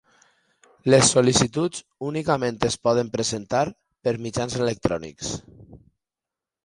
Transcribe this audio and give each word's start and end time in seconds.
Les 0.93 1.09
sol·licituds 1.15 1.83
únicament 2.07 2.57
es 2.69 2.77
poden 2.87 3.13
presentar 3.17 3.63
per 4.09 4.15
mitjans 4.25 4.57
electrònics. 4.65 5.31